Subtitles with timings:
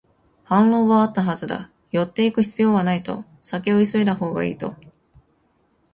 [0.45, 4.73] 反論はあったはずだ、寄っていく必要はないと、先を急いだほうがいいと